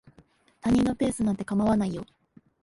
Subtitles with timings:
[0.61, 2.03] 他人のペースなんて構わないよ。